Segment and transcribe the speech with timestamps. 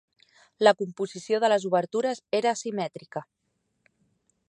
[0.67, 3.27] La composició de les obertures era asimètrica.